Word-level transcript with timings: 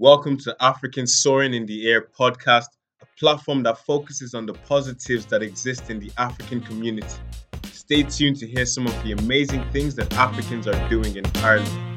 Welcome 0.00 0.36
to 0.38 0.56
African 0.60 1.08
Soaring 1.08 1.54
in 1.54 1.66
the 1.66 1.88
Air 1.90 2.02
podcast, 2.02 2.66
a 3.02 3.06
platform 3.18 3.64
that 3.64 3.78
focuses 3.78 4.32
on 4.32 4.46
the 4.46 4.52
positives 4.54 5.26
that 5.26 5.42
exist 5.42 5.90
in 5.90 5.98
the 5.98 6.12
African 6.18 6.60
community. 6.60 7.08
Stay 7.64 8.04
tuned 8.04 8.36
to 8.36 8.46
hear 8.46 8.64
some 8.64 8.86
of 8.86 8.94
the 9.02 9.10
amazing 9.10 9.68
things 9.72 9.96
that 9.96 10.12
Africans 10.12 10.68
are 10.68 10.88
doing 10.88 11.16
in 11.16 11.24
Ireland. 11.38 11.87